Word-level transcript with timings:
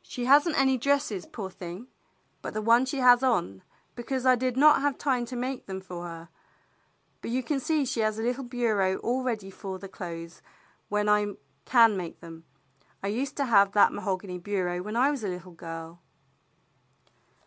"She 0.00 0.24
has 0.24 0.48
n't 0.48 0.58
any 0.58 0.78
dresses, 0.78 1.26
poor 1.26 1.50
thing, 1.50 1.88
but 2.40 2.54
the 2.54 2.62
one 2.62 2.86
she 2.86 3.00
has 3.00 3.22
on, 3.22 3.62
because 3.94 4.24
I 4.24 4.36
did 4.36 4.56
not 4.56 4.80
have 4.80 4.96
time 4.96 5.26
to 5.26 5.36
make 5.36 5.66
them 5.66 5.82
for 5.82 6.06
her, 6.06 6.28
but 7.20 7.30
you 7.30 7.42
see 7.58 7.84
she 7.84 8.00
has 8.00 8.18
a 8.18 8.22
little 8.22 8.44
bureau 8.44 8.96
all 9.00 9.22
ready 9.22 9.50
for 9.50 9.78
the 9.78 9.86
clothes 9.86 10.40
when 10.88 11.10
I 11.10 11.34
can 11.66 11.94
make 11.94 12.20
them. 12.20 12.46
I 13.02 13.08
used 13.08 13.36
to 13.36 13.44
have 13.44 13.72
that 13.72 13.92
mahogany 13.92 14.38
bureau 14.38 14.80
when 14.80 14.96
I 14.96 15.10
was 15.10 15.22
a 15.22 15.28
little 15.28 15.52
girl." 15.52 16.00